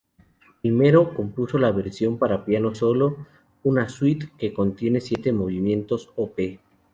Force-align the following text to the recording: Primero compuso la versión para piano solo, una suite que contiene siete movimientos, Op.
Primero 0.63 1.13
compuso 1.13 1.59
la 1.59 1.71
versión 1.71 2.17
para 2.17 2.43
piano 2.43 2.73
solo, 2.73 3.17
una 3.63 3.87
suite 3.87 4.31
que 4.39 4.51
contiene 4.51 4.99
siete 4.99 5.31
movimientos, 5.31 6.09
Op. 6.15 6.39